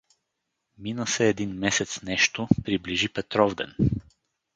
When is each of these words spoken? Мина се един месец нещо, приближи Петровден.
Мина 0.77 1.07
се 1.07 1.29
един 1.29 1.53
месец 1.55 2.01
нещо, 2.01 2.47
приближи 2.65 3.09
Петровден. 3.09 3.75